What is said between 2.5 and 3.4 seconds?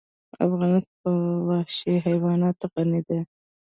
غني دی.